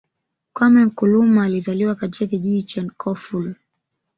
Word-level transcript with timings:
Kwame 0.53 0.81
Nkrumah 0.85 1.43
alizaliwa 1.45 1.95
katika 1.95 2.27
kijiji 2.27 2.63
cha 2.63 2.81
Nkroful 2.81 3.55